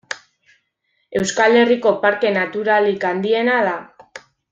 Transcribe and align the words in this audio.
Euskal 1.19 1.57
Herriko 1.59 1.91
parke 2.05 2.31
naturalik 2.39 3.05
handiena 3.11 3.59
da. 3.69 3.75